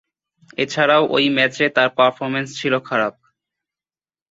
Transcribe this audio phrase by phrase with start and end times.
[0.57, 3.13] এছাড়াও ঐ ম্যাচে তার পারফরম্যান্স ছিল খারাপ।